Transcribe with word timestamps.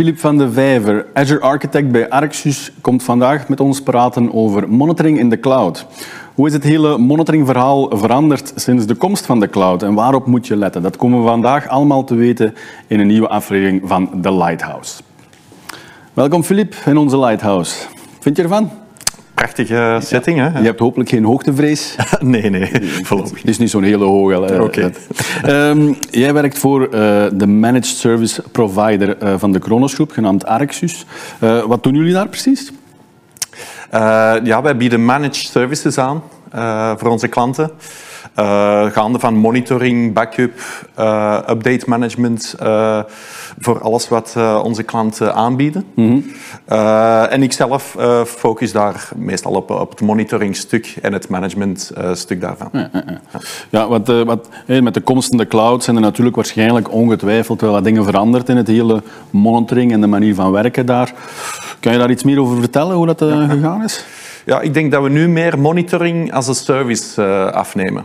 Filip 0.00 0.18
van 0.18 0.38
de 0.38 0.52
Vijver, 0.52 1.06
Azure 1.12 1.40
Architect 1.40 1.90
bij 1.90 2.08
Arxus, 2.08 2.72
komt 2.80 3.02
vandaag 3.02 3.48
met 3.48 3.60
ons 3.60 3.82
praten 3.82 4.34
over 4.34 4.68
monitoring 4.68 5.18
in 5.18 5.28
de 5.28 5.40
cloud. 5.40 5.86
Hoe 6.34 6.46
is 6.46 6.52
het 6.52 6.62
hele 6.62 6.98
monitoringverhaal 6.98 7.98
veranderd 7.98 8.52
sinds 8.54 8.86
de 8.86 8.94
komst 8.94 9.26
van 9.26 9.40
de 9.40 9.48
cloud 9.48 9.82
en 9.82 9.94
waarop 9.94 10.26
moet 10.26 10.46
je 10.46 10.56
letten? 10.56 10.82
Dat 10.82 10.96
komen 10.96 11.20
we 11.20 11.26
vandaag 11.26 11.68
allemaal 11.68 12.04
te 12.04 12.14
weten 12.14 12.54
in 12.86 13.00
een 13.00 13.06
nieuwe 13.06 13.28
aflevering 13.28 13.82
van 13.84 14.20
The 14.22 14.32
Lighthouse. 14.32 15.02
Welkom 16.12 16.42
Filip 16.42 16.74
in 16.86 16.96
onze 16.96 17.18
Lighthouse. 17.18 17.86
Vind 18.20 18.36
je 18.36 18.42
ervan? 18.42 18.70
Prachtige 19.40 19.98
setting, 20.02 20.38
hè? 20.38 20.58
Je 20.58 20.64
hebt 20.64 20.78
hopelijk 20.78 21.10
geen 21.10 21.24
hoogtevrees. 21.24 21.96
nee, 22.20 22.50
nee, 22.50 22.70
voorlopig 23.02 23.38
Het 23.38 23.48
is 23.48 23.58
niet 23.58 23.70
zo'n 23.70 23.82
hele 23.82 24.04
hoge. 24.04 24.62
Oké. 24.62 24.90
Um, 25.46 25.96
jij 26.10 26.32
werkt 26.32 26.58
voor 26.58 26.82
uh, 26.82 26.90
de 27.32 27.46
managed 27.46 27.86
service 27.86 28.42
provider 28.52 29.22
uh, 29.22 29.34
van 29.38 29.52
de 29.52 29.58
Kronos 29.58 29.94
Groep, 29.94 30.10
genaamd 30.10 30.46
Arxus. 30.46 31.04
Uh, 31.42 31.64
wat 31.64 31.82
doen 31.82 31.94
jullie 31.94 32.12
daar 32.12 32.28
precies? 32.28 32.72
ja, 34.42 34.62
wij 34.62 34.76
bieden 34.76 35.04
managed 35.04 35.34
services 35.34 35.98
aan 35.98 36.22
voor 36.96 37.10
onze 37.10 37.28
klanten. 37.28 37.70
Uh, 38.38 38.86
gaande 38.86 39.18
van 39.18 39.34
monitoring, 39.34 40.12
backup, 40.12 40.60
uh, 40.98 41.38
update 41.48 41.84
management, 41.86 42.54
voor 43.58 43.80
alles 43.80 44.08
wat 44.08 44.36
onze 44.62 44.82
klanten 44.82 45.34
aanbieden. 45.34 45.84
Mm 45.94 46.08
-hmm. 46.08 46.24
en 47.24 47.42
ik 47.42 47.52
zelf 47.52 47.96
focus 48.26 48.72
daar 48.72 49.08
meestal 49.16 49.52
op, 49.52 49.70
op 49.70 49.90
het 49.90 50.00
monitoringstuk 50.00 50.96
en 51.02 51.12
het 51.12 51.28
managementstuk 51.28 52.40
daarvan. 52.40 52.68
Ja, 52.72 52.90
ja, 52.92 53.02
ja. 53.06 53.40
ja 53.70 53.88
wat, 53.88 54.06
wat, 54.24 54.48
met 54.66 54.94
de 54.94 55.00
komst 55.00 55.28
van 55.28 55.38
de 55.38 55.46
cloud 55.46 55.84
zijn 55.84 55.96
er 55.96 56.02
natuurlijk 56.02 56.36
waarschijnlijk 56.36 56.92
ongetwijfeld 56.92 57.60
wel 57.60 57.72
wat 57.72 57.84
dingen 57.84 58.04
veranderd 58.04 58.48
in 58.48 58.56
het 58.56 58.66
hele 58.66 59.02
monitoring 59.30 59.92
en 59.92 60.00
de 60.00 60.06
manier 60.06 60.34
van 60.34 60.50
werken 60.50 60.86
daar. 60.86 61.12
Kan 61.80 61.92
je 61.92 61.98
daar 61.98 62.10
iets 62.10 62.24
meer 62.24 62.40
over 62.40 62.58
vertellen, 62.58 62.96
hoe 62.96 63.06
dat 63.06 63.22
gegaan 63.48 63.84
is? 63.84 64.04
Ja, 64.50 64.60
ik 64.60 64.74
denk 64.74 64.92
dat 64.92 65.02
we 65.02 65.08
nu 65.08 65.28
meer 65.28 65.58
monitoring 65.58 66.32
als 66.32 66.48
een 66.48 66.54
service 66.54 67.22
uh, 67.22 67.46
afnemen. 67.46 68.04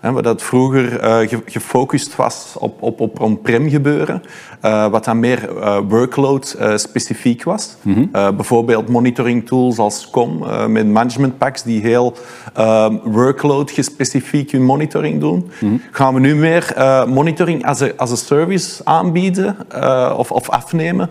He, 0.00 0.12
waar 0.12 0.22
dat 0.22 0.42
vroeger 0.42 1.04
uh, 1.04 1.40
gefocust 1.46 2.16
was 2.16 2.56
op, 2.58 2.82
op, 2.82 3.00
op 3.00 3.20
on-prem 3.20 3.68
gebeuren, 3.68 4.22
uh, 4.64 4.86
wat 4.86 5.04
dan 5.04 5.18
meer 5.18 5.48
workload 5.88 6.56
specifiek 6.74 7.42
was. 7.42 7.76
-hmm. 7.82 8.10
bijvoorbeeld 8.12 8.88
monitoring 8.88 9.46
tools 9.46 9.78
als 9.78 10.10
COM 10.10 10.44
met 10.72 10.86
management 10.86 11.38
packs 11.38 11.62
die 11.62 11.80
heel 11.80 12.14
workload 13.04 13.70
gespecifiek 13.70 14.50
hun 14.50 14.64
monitoring 14.64 15.20
doen. 15.20 15.50
-hmm. 15.58 15.80
Gaan 15.90 16.14
we 16.14 16.20
nu 16.20 16.34
meer 16.34 16.74
monitoring 17.08 17.66
als 17.66 17.80
een, 17.80 17.96
als 17.96 18.10
een 18.10 18.16
service 18.16 18.84
aanbieden 18.84 19.56
of, 20.16 20.30
of 20.30 20.50
afnemen, 20.50 21.10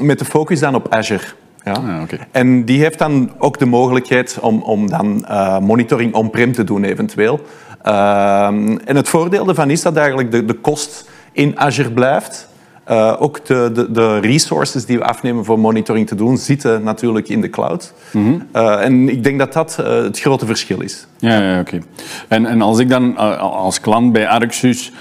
met 0.00 0.18
de 0.18 0.24
focus 0.24 0.60
dan 0.60 0.74
op 0.74 0.88
Azure. 0.88 1.24
Ja. 1.66 1.72
Ah, 1.72 2.02
okay. 2.02 2.18
En 2.30 2.64
die 2.64 2.80
heeft 2.80 2.98
dan 2.98 3.32
ook 3.38 3.58
de 3.58 3.66
mogelijkheid 3.66 4.38
om, 4.40 4.62
om 4.62 4.88
dan 4.88 5.24
uh, 5.28 5.58
monitoring 5.58 6.14
on-prem 6.14 6.52
te 6.52 6.64
doen 6.64 6.84
eventueel. 6.84 7.40
Uh, 7.84 8.46
en 8.84 8.96
het 8.96 9.08
voordeel 9.08 9.48
ervan 9.48 9.70
is 9.70 9.82
dat 9.82 9.96
eigenlijk 9.96 10.30
de, 10.30 10.44
de 10.44 10.54
kost 10.54 11.10
in 11.32 11.58
Azure 11.58 11.90
blijft. 11.90 12.48
Uh, 12.90 13.14
ook 13.18 13.44
de, 13.46 13.70
de, 13.74 13.90
de, 13.90 14.18
resources 14.18 14.86
die 14.86 14.98
we 14.98 15.04
afnemen 15.04 15.44
voor 15.44 15.58
monitoring 15.58 16.06
te 16.06 16.14
doen, 16.14 16.36
zitten 16.36 16.82
natuurlijk 16.82 17.28
in 17.28 17.40
de 17.40 17.50
cloud. 17.50 17.92
Mm 18.12 18.24
-hmm. 18.24 18.62
uh, 18.62 18.84
en 18.84 19.08
ik 19.08 19.24
denk 19.24 19.38
dat 19.38 19.52
dat 19.52 19.76
uh, 19.80 19.86
het 19.86 20.20
grote 20.20 20.46
verschil 20.46 20.80
is. 20.80 21.06
Ja, 21.18 21.40
ja 21.40 21.60
oké. 21.60 21.74
Okay. 21.74 21.82
En, 22.28 22.46
en 22.46 22.62
als 22.62 22.78
ik 22.78 22.88
dan 22.88 23.16
als 23.38 23.80
klant 23.80 24.12
bij 24.12 24.28
Arxus 24.28 24.92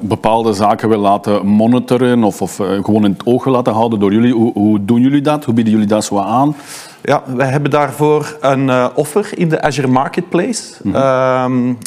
bepaalde 0.00 0.52
zaken 0.52 0.88
wil 0.88 0.98
laten 0.98 1.46
monitoren 1.46 2.24
of, 2.24 2.42
of 2.42 2.56
gewoon 2.56 3.04
in 3.04 3.10
het 3.10 3.26
oog 3.26 3.44
laten 3.44 3.72
houden 3.72 3.98
door 3.98 4.12
jullie, 4.12 4.32
hoe, 4.32 4.52
hoe, 4.52 4.84
doen 4.84 5.00
jullie 5.00 5.20
dat? 5.20 5.44
Hoe 5.44 5.54
bieden 5.54 5.72
jullie 5.72 5.88
dat 5.88 6.04
zo 6.04 6.18
aan? 6.18 6.56
Ja, 7.02 7.22
wij 7.26 7.48
hebben 7.48 7.70
daarvoor 7.70 8.36
een 8.40 8.94
offer 8.94 9.30
in 9.34 9.48
de 9.48 9.62
Azure 9.62 9.88
Marketplace. 9.88 10.62
Mm 10.82 10.94
-hmm. 10.94 11.78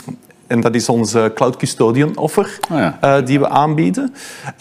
En 0.53 0.61
dat 0.61 0.75
is 0.75 0.89
onze 0.89 1.31
Cloud 1.35 1.57
Custodian 1.57 2.17
offer 2.17 2.57
oh 2.71 2.77
ja. 2.77 2.97
uh, 3.03 3.25
die 3.25 3.39
we 3.39 3.49
aanbieden. 3.49 4.13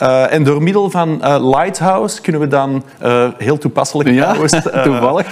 Uh, 0.02 0.32
en 0.32 0.44
door 0.44 0.62
middel 0.62 0.90
van 0.90 1.20
uh, 1.22 1.50
Lighthouse 1.50 2.20
kunnen 2.20 2.40
we 2.40 2.46
dan, 2.46 2.84
heel 3.38 3.58
toepasselijk 3.58 4.10
ja, 4.10 4.34
toevallig. 4.84 5.26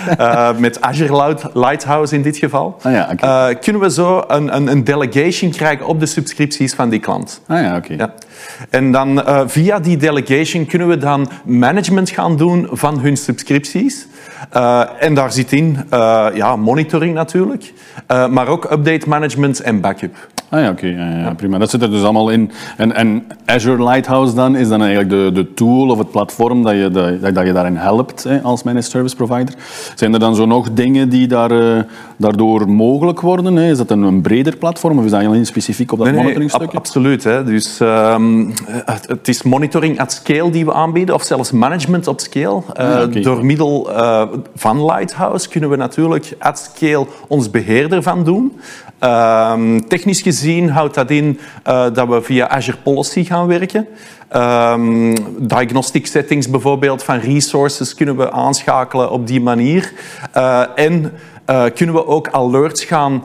met 0.59 0.81
Azure 0.81 1.37
Lighthouse 1.53 2.15
in 2.15 2.23
dit 2.23 2.37
geval, 2.37 2.77
oh 2.87 2.93
ja, 2.93 3.09
okay. 3.13 3.57
kunnen 3.57 3.83
we 3.83 3.91
zo 3.91 4.25
een, 4.29 4.57
een, 4.57 4.67
een, 4.67 4.85
delegation 4.85 5.51
krijgen 5.51 5.87
op 5.87 6.01
de 6.01 6.07
subscripties 6.07 6.75
van 6.75 6.89
die 6.89 7.01
klant. 7.01 7.41
Ah 7.47 7.63
ja, 7.63 7.77
oké. 7.77 7.95
Ja. 7.95 8.15
En 8.71 8.93
dan 8.93 9.23
via 9.47 9.79
die 9.79 9.97
delegation 9.97 10.67
kunnen 10.67 10.89
we 10.89 10.97
dan 10.97 11.31
management 11.45 12.11
gaan 12.11 12.37
doen 12.37 12.69
van 12.71 13.01
hun 13.01 13.17
subscripties. 13.17 14.07
En 14.99 15.15
daar 15.15 15.33
zit 15.33 15.53
in 15.53 15.79
ja, 16.35 16.57
monitoring 16.57 17.15
natuurlijk, 17.15 17.73
maar 18.07 18.49
ook 18.49 18.65
update 18.65 19.09
management 19.09 19.61
en 19.61 19.81
backup. 19.81 20.17
Ah 20.51 20.61
ja, 20.61 20.71
oké. 20.71 20.87
Okay. 20.87 21.09
Ja, 21.09 21.19
ja, 21.19 21.35
prima. 21.35 21.59
Dat 21.59 21.71
zit 21.71 21.83
er 21.83 21.91
dus 21.91 22.03
allemaal 22.03 22.31
in. 22.31 22.51
En, 22.77 22.95
en 22.95 23.27
Azure 23.45 23.85
Lighthouse 23.85 24.35
dan, 24.35 24.57
is 24.57 24.69
dan 24.69 24.81
eigenlijk 24.83 25.11
de, 25.11 25.31
de 25.33 25.55
tool 25.55 25.89
of 25.89 25.99
het 25.99 26.11
platform 26.11 26.63
dat 26.63 26.73
je, 26.73 26.91
dat, 26.91 27.35
dat 27.35 27.47
je 27.47 27.53
daarin 27.53 27.77
helpt 27.77 28.25
hè, 28.25 28.41
als 28.41 28.63
managed 28.63 28.91
service 28.91 29.17
provider. 29.17 29.55
Zijn 29.95 30.13
er 30.13 30.19
dan 30.19 30.35
zo 30.35 30.47
nog 30.47 30.73
dingen 30.73 31.09
die 31.09 31.27
daar, 31.27 31.87
daardoor 32.17 32.69
mogelijk 32.69 33.21
worden? 33.21 33.57
Hè? 33.57 33.71
Is 33.71 33.79
dat 33.79 33.91
een, 33.91 34.03
een, 34.03 34.21
breder 34.21 34.57
platform 34.57 34.99
of 34.99 35.05
is 35.05 35.11
dat 35.11 35.25
alleen 35.25 35.47
specifiek 35.47 35.93
op 35.93 35.99
dat 35.99 36.07
nee, 36.07 36.17
monitoringstuk? 36.17 36.61
Nee, 36.61 36.71
ab 36.71 36.77
absoluut. 36.77 37.25
Hè. 37.25 37.45
Dus, 37.45 37.81
um, 37.81 38.53
het, 38.69 39.09
het, 39.09 39.29
is 39.29 39.43
monitoring 39.43 40.01
at 40.01 40.13
scale 40.13 40.51
die 40.51 40.65
we 40.65 40.73
aanbieden, 40.73 41.15
of 41.15 41.23
zelfs 41.23 41.53
management 41.53 42.07
op 42.07 42.21
scale. 42.21 42.63
Ah, 42.73 43.03
okay. 43.03 43.23
Door 43.23 43.45
middel 43.45 43.91
uh, 44.11 44.39
van 44.55 44.85
Lighthouse 44.85 45.49
kunnen 45.49 45.71
we 45.71 45.77
natuurlijk 45.77 46.35
at 46.39 46.59
scale 46.59 47.07
ons 47.29 47.51
beheer 47.51 47.93
ervan 47.93 48.25
doen. 48.25 48.61
Um, 49.05 49.89
technisch 49.89 50.21
gezien 50.21 50.71
houdt 50.71 50.95
dat 50.95 51.11
in 51.11 51.39
uh, 51.67 51.87
dat 51.93 52.09
we 52.09 52.23
via 52.23 52.49
Azure 52.49 52.77
Policy 52.83 53.25
gaan 53.25 53.47
werken. 53.47 53.87
Um, 54.37 55.15
diagnostic 55.47 56.07
settings 56.07 56.51
bijvoorbeeld 56.51 57.03
van 57.03 57.19
resources 57.19 57.95
kunnen 57.95 58.17
we 58.17 58.33
aanschakelen 58.33 59.11
op 59.11 59.27
die 59.27 59.41
manier. 59.41 59.93
Uh, 60.37 60.63
en 60.75 61.13
uh, 61.51 61.65
kunnen 61.75 61.95
we 61.95 62.07
ook 62.07 62.29
alerts 62.29 62.85
gaan 62.85 63.23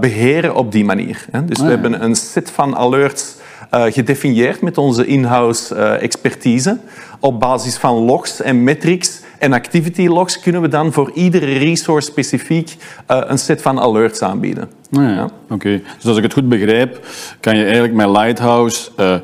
beheren 0.00 0.54
op 0.54 0.72
die 0.72 0.84
manier. 0.84 1.26
Hè? 1.30 1.44
Dus 1.44 1.58
oh, 1.58 1.62
ja. 1.62 1.64
we 1.64 1.80
hebben 1.80 2.04
een 2.04 2.16
set 2.16 2.50
van 2.50 2.76
alerts 2.76 3.36
gedefinieerd 3.70 4.60
met 4.60 4.78
onze 4.78 5.06
in-house 5.06 5.74
expertise. 5.74 6.78
Op 7.20 7.40
basis 7.40 7.76
van 7.76 7.94
logs 7.94 8.40
en 8.40 8.64
metrics 8.64 9.19
en 9.40 9.52
activity 9.52 10.06
logs 10.06 10.40
kunnen 10.40 10.60
we 10.60 10.68
dan 10.68 10.92
voor 10.92 11.10
iedere 11.14 11.58
resource 11.58 12.10
specifiek 12.10 12.76
uh, 13.10 13.20
een 13.26 13.38
set 13.38 13.62
van 13.62 13.80
alerts 13.80 14.22
aanbieden. 14.22 14.70
Ah, 14.92 15.02
ja, 15.02 15.10
ja. 15.10 15.24
Oké, 15.24 15.54
okay. 15.54 15.82
dus 15.96 16.06
als 16.06 16.16
ik 16.16 16.22
het 16.22 16.32
goed 16.32 16.48
begrijp, 16.48 17.06
kan 17.40 17.56
je 17.56 17.62
eigenlijk 17.62 17.94
met 17.94 18.08
Lighthouse 18.08 18.90
uh, 19.00 19.14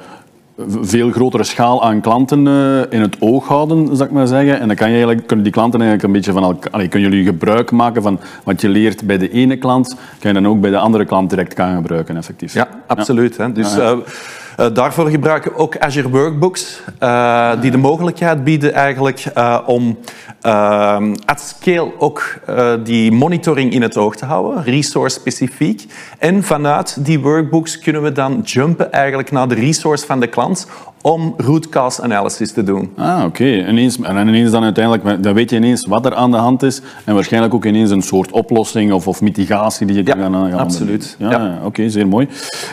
veel 0.81 1.10
grotere 1.10 1.44
schaal 1.44 1.84
aan 1.84 2.00
klanten 2.00 2.47
uh, 2.47 2.81
in 2.91 3.00
het 3.00 3.16
oog 3.19 3.49
houden, 3.49 3.97
zou 3.97 4.09
ik 4.09 4.15
maar 4.15 4.26
zeggen. 4.26 4.60
En 4.60 4.66
dan 4.66 4.76
kan 4.76 4.87
je 4.87 4.94
eigenlijk, 4.94 5.26
kunnen 5.26 5.44
die 5.44 5.55
klanten 5.55 5.81
eigenlijk 5.81 6.09
een 6.09 6.16
beetje 6.21 6.32
van 6.32 6.43
elkaar... 6.43 6.72
Allee, 6.72 6.88
kunnen 6.88 7.10
jullie 7.10 7.25
gebruik 7.25 7.71
maken 7.71 8.03
van 8.03 8.21
wat 8.44 8.60
je 8.60 8.69
leert 8.69 9.06
bij 9.06 9.19
de 9.19 9.31
ene 9.31 9.56
klant, 9.56 9.97
kan 10.19 10.34
je 10.34 10.41
dan 10.41 10.47
ook 10.47 10.60
bij 10.60 10.71
de 10.71 10.78
andere 10.78 11.05
klant 11.05 11.31
direct 11.31 11.55
gaan 11.55 11.76
gebruiken, 11.76 12.16
effectief. 12.16 12.55
Ja, 12.55 12.69
absoluut. 12.87 13.37
Hè. 13.37 13.53
Dus... 13.53 13.76
Uh, 13.76 13.93
uh, 14.56 14.67
daarvoor 14.72 15.11
gebruiken 15.11 15.53
we 15.53 15.59
ook 15.59 15.78
Azure 15.78 16.09
Workbooks, 16.09 16.83
uh, 17.03 17.61
die 17.61 17.71
de 17.71 17.78
mogelijkheid 17.78 18.44
bieden 18.44 18.72
eigenlijk 18.72 19.25
uh, 19.37 19.58
om 19.67 19.99
at 21.25 21.41
scale 21.41 21.93
ook 21.99 22.41
die 22.85 23.12
monitoring 23.12 23.73
in 23.73 23.82
het 23.82 23.97
oog 23.97 24.17
te 24.17 24.25
houden, 24.25 24.64
resource 24.64 25.20
specifiek. 25.20 25.85
En 26.19 26.43
vanuit 26.43 27.05
die 27.05 27.20
workbooks 27.20 27.79
kunnen 27.79 28.03
we 28.03 28.12
dan 28.12 28.41
jumpen 28.44 28.93
eigenlijk 28.93 29.31
naar 29.31 29.49
de 29.49 29.55
resource 29.55 30.06
van 30.06 30.20
de 30.20 30.26
klant 30.26 30.67
om 31.06 31.35
root 31.37 31.69
cause 31.69 32.03
analysis 32.03 32.53
te 32.53 32.62
doen. 32.62 32.93
Ah, 32.97 33.17
oké. 33.17 33.26
Okay. 33.26 33.64
En 33.64 33.76
ineens 34.29 34.50
dan 34.50 34.62
uiteindelijk, 34.62 35.23
dan 35.23 35.35
weet 35.35 35.50
je 35.50 35.56
ineens 35.56 35.87
wat 35.87 36.06
er 36.06 36.14
aan 36.14 36.31
de 36.31 36.37
hand 36.37 36.62
is 36.62 36.81
en 37.05 37.14
waarschijnlijk 37.14 37.55
ook 37.55 37.64
ineens 37.64 37.91
een 37.91 38.03
soort 38.03 38.31
oplossing 38.31 38.93
of, 38.93 39.08
of 39.08 39.20
mitigatie 39.20 39.87
die 39.87 39.97
je 39.97 40.03
kan 40.03 40.19
ja, 40.19 40.25
gaan, 40.25 40.50
gaan 40.50 40.58
absoluut. 40.58 41.17
Ja, 41.19 41.31
ja. 41.31 41.55
oké, 41.56 41.67
okay, 41.67 41.88
zeer 41.88 42.08
mooi. 42.08 42.29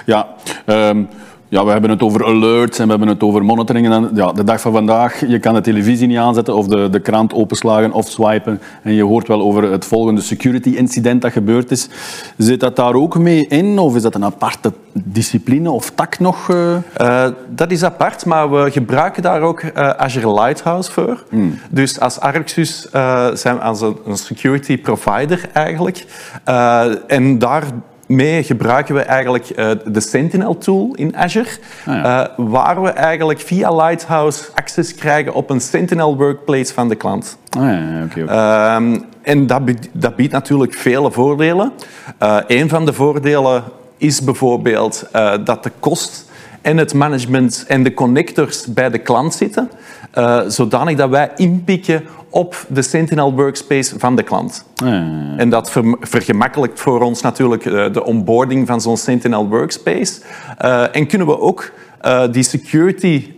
Ja, 0.06 0.28
um, 0.66 1.08
ja, 1.54 1.66
we 1.66 1.72
hebben 1.72 1.90
het 1.90 2.02
over 2.02 2.26
alerts 2.26 2.80
en 2.80 2.84
we 2.84 2.90
hebben 2.90 3.08
het 3.08 3.24
over 3.24 3.46
monitoring. 3.46 3.92
En 3.92 4.10
ja, 4.14 4.32
de 4.32 4.44
dag 4.44 4.62
van 4.62 4.72
vandaag, 4.72 5.28
je 5.28 5.40
kan 5.40 5.54
de 5.54 5.62
televisie 5.62 6.08
niet 6.08 6.18
aanzetten 6.18 6.56
of 6.56 6.68
de, 6.68 6.90
de 6.90 7.00
krant 7.00 7.34
openslagen 7.34 7.92
of 7.92 8.08
swipen. 8.08 8.62
En 8.84 8.94
je 8.94 9.04
hoort 9.04 9.28
wel 9.28 9.42
over 9.42 9.72
het 9.72 9.86
volgende 9.86 10.22
security 10.22 10.70
incident 10.70 11.22
dat 11.22 11.32
gebeurd 11.32 11.72
is. 11.72 11.90
Zit 12.38 12.60
dat 12.60 12.76
daar 12.76 12.94
ook 12.94 13.18
mee 13.18 13.48
in 13.48 13.80
of 13.80 13.96
is 13.96 14.02
dat 14.02 14.16
een 14.16 14.26
aparte 14.26 14.74
discipline 14.94 15.72
of 15.72 15.90
tak 15.90 16.20
nog? 16.20 16.50
Uh? 16.50 16.76
Uh, 17.02 17.28
dat 17.50 17.72
is 17.72 17.84
apart, 17.84 18.26
maar 18.26 18.52
we 18.52 18.72
gebruiken 18.72 19.24
daar 19.24 19.42
ook 19.42 19.62
uh, 19.62 19.90
Azure 19.90 20.34
Lighthouse 20.34 20.92
voor. 20.92 21.24
Hmm. 21.30 21.60
Dus 21.70 22.00
als 22.00 22.20
Arxus 22.20 22.88
zijn 23.34 23.56
we 23.56 23.62
als 23.62 23.82
een, 23.82 23.98
een 24.06 24.18
security 24.18 24.78
provider 24.78 25.50
eigenlijk. 25.54 26.06
en 27.08 27.40
daar 27.40 27.64
mee 28.08 28.44
gebruiken 28.44 28.96
we 28.96 29.02
eigenlijk 29.02 29.50
uh, 29.50 29.72
de 29.86 30.00
Sentinel-tool 30.00 30.94
in 30.96 31.18
Azure, 31.18 31.50
ah, 31.86 31.96
ja. 31.96 32.30
uh, 32.40 32.50
waar 32.50 32.82
we 32.82 32.90
eigenlijk 32.90 33.40
via 33.40 33.76
Lighthouse 33.76 34.44
access 34.54 34.96
krijgen 34.96 35.34
op 35.34 35.50
een 35.50 35.62
Sentinel 35.62 36.18
workplace 36.18 36.74
van 36.74 36.90
de 36.90 36.96
klant. 36.96 37.38
Ah, 37.50 37.62
ja, 37.62 38.04
okay, 38.04 38.24
okay. 38.24 38.76
Um, 38.76 39.06
en 39.22 39.48
dat, 39.48 39.62
dat, 39.92 40.16
biedt 40.16 40.32
natuurlijk 40.32 40.74
vele 40.74 41.12
voordelen. 41.12 41.72
Uh, 42.24 42.38
een 42.48 42.70
van 42.70 42.86
de 42.86 42.94
voordelen 42.94 43.64
is 43.98 44.24
bijvoorbeeld 44.24 45.10
dat 45.44 45.64
de 45.64 45.72
kost 45.80 46.32
en 46.62 46.78
het 46.78 46.94
management 46.94 47.66
en 47.68 47.84
de 47.84 47.94
connectors 47.94 48.66
bij 48.66 48.90
de 48.90 48.98
klant 48.98 49.34
zitten, 49.34 49.70
zodanig 50.48 50.98
dat 50.98 51.10
wij 51.10 51.32
inpikken 51.36 52.04
op 52.34 52.66
de 52.70 52.82
Sentinel 52.82 53.34
Workspace 53.34 54.00
van 54.00 54.16
de 54.16 54.24
klant. 54.24 54.66
En 55.38 55.50
dat 55.50 55.72
ver 55.72 55.98
vergemakkelijkt 56.00 56.80
voor 56.80 57.02
ons 57.02 57.22
natuurlijk 57.22 57.66
uh, 57.66 57.94
de 57.94 58.04
onboarding 58.04 58.68
van 58.68 58.82
zo'n 58.82 58.98
Sentinel 58.98 59.48
Workspace. 59.48 60.22
Uh, 60.62 60.96
en 60.96 61.08
kunnen 61.08 61.28
we 61.28 61.40
ook 61.40 61.72
die 62.32 62.44
security 62.44 63.32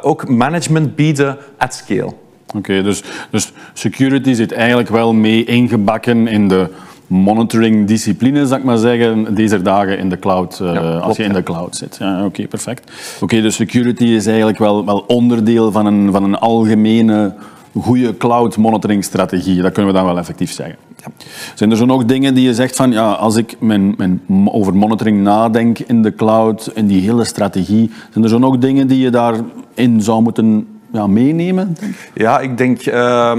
ook 0.00 0.28
management 0.28 0.96
bieden 0.96 1.36
at 1.58 1.74
scale. 1.74 2.12
Oké, 2.56 2.82
dus, 2.82 3.02
dus 3.30 3.52
security 3.72 4.32
zit 4.32 4.52
eigenlijk 4.52 4.88
wel 4.88 5.14
mee 5.14 5.44
ingebakken 5.44 6.26
in 6.26 6.48
de 6.48 6.68
monitoring 7.06 7.86
discipline, 7.86 8.46
zou 8.46 8.60
ik 8.60 8.66
maar 8.66 8.78
zeggen, 8.78 9.34
deze 9.34 9.62
dagen 9.62 9.98
in 9.98 10.08
de 10.08 10.18
cloud, 10.18 10.60
als 11.00 11.16
je 11.16 11.22
in 11.22 11.32
de 11.32 11.42
cloud 11.42 11.76
zit. 11.76 11.96
Ja, 11.98 12.24
Oké, 12.24 12.46
perfect. 12.46 12.92
Oké, 13.20 13.40
dus 13.40 13.54
security 13.54 14.04
is 14.04 14.26
eigenlijk 14.26 14.58
wel, 14.58 14.84
wel 14.84 15.04
onderdeel 15.06 15.72
van 15.72 15.86
een, 15.86 16.12
van 16.12 16.24
een 16.24 16.38
algemene 16.38 17.34
goede 17.82 18.16
cloud 18.16 18.56
monitoring 18.56 19.04
strategie. 19.04 19.62
Dat 19.62 19.72
kunnen 19.72 19.92
we 19.92 19.98
dan 19.98 20.06
wel 20.06 20.18
effectief 20.18 20.52
zeggen. 20.52 20.76
Ja. 20.96 21.06
Zijn 21.54 21.70
er 21.70 21.76
zo 21.76 21.84
nog 21.84 22.04
dingen 22.04 22.34
die 22.34 22.44
je 22.44 22.54
zegt 22.54 22.76
van, 22.76 22.92
ja, 22.92 23.12
als 23.12 23.36
ik 23.36 23.56
mijn, 23.60 23.94
mijn, 23.96 24.20
over 24.44 24.76
monitoring 24.76 25.22
nadenk 25.22 25.78
in 25.78 26.02
de 26.02 26.14
cloud, 26.14 26.70
in 26.74 26.86
die 26.86 27.00
hele 27.00 27.24
strategie, 27.24 27.90
zijn 28.10 28.24
er 28.24 28.30
zo 28.30 28.38
nog 28.38 28.58
dingen 28.58 28.86
die 28.86 28.98
je 28.98 29.10
daarin 29.10 30.00
zou 30.00 30.22
moeten 30.22 30.66
ja, 30.92 31.06
meenemen? 31.06 31.76
Ja, 32.14 32.40
ik 32.40 32.58
denk 32.58 32.86
uh, 32.86 33.38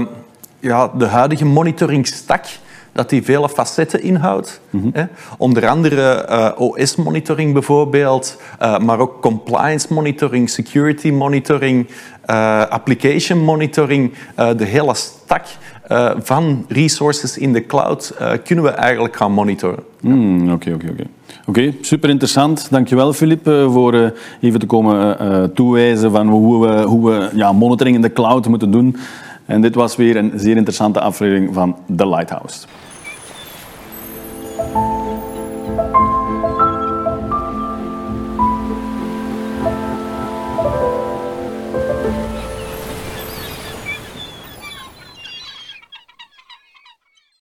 ja, 0.60 0.90
de 0.98 1.06
huidige 1.06 1.44
monitoring 1.44 2.06
stack 2.06 2.44
dat 2.98 3.10
die 3.10 3.22
vele 3.22 3.48
facetten 3.48 4.02
inhoudt. 4.02 4.60
Mm 4.70 4.92
Onder 5.38 5.68
andere 5.68 6.26
uh, 6.30 6.50
OS-monitoring 6.56 7.52
bijvoorbeeld, 7.52 8.40
uh, 8.62 8.78
maar 8.78 8.98
ook 8.98 9.20
compliance 9.20 9.92
monitoring, 9.94 10.50
security 10.50 11.10
monitoring, 11.10 11.86
uh, 12.26 12.60
application 12.66 13.38
monitoring. 13.38 14.12
de 14.56 14.64
hele 14.64 14.94
stack 14.94 15.44
van 16.18 16.64
resources 16.68 17.38
in 17.38 17.52
de 17.52 17.66
cloud 17.66 18.14
kunnen 18.44 18.64
we 18.64 18.70
eigenlijk 18.70 19.16
gaan 19.16 19.32
monitoren. 19.32 19.82
Hmm, 20.00 20.52
oké, 20.52 20.72
oké, 20.72 20.86
oké. 20.90 21.04
Oké, 21.46 21.74
super 21.80 22.10
interessant. 22.10 22.66
Dankjewel, 22.70 23.12
Filip, 23.12 23.44
voor 23.46 24.12
even 24.40 24.60
te 24.60 24.66
komen 24.66 25.54
toewijzen 25.54 26.10
van 26.10 26.28
hoe 26.28 26.66
we, 26.66 26.82
hoe 26.82 27.10
we 27.10 27.30
ja, 27.34 27.52
monitoring 27.52 27.96
in 27.96 28.02
de 28.02 28.12
cloud 28.12 28.48
moeten 28.48 28.70
doen. 28.70 28.96
En 29.46 29.60
dit 29.60 29.74
was 29.74 29.96
weer 29.96 30.16
een 30.16 30.32
zeer 30.36 30.56
interessante 30.56 31.00
aflevering 31.00 31.54
van 31.54 31.76
The 31.96 32.08
Lighthouse. 32.08 32.66